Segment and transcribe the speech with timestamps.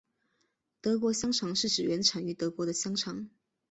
[0.81, 3.29] 德国香肠是指原产于德国的香肠。